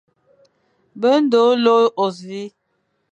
Be 0.99 1.09
ndôghe 1.23 1.55
lôr 1.65 1.83
ôsṽi, 2.03 2.41